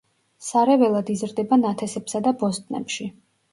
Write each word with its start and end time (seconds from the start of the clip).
სარეველად 0.45 1.11
იზრდება 1.17 1.61
ნათესებსა 1.65 2.25
და 2.31 2.35
ბოსტნებში. 2.43 3.11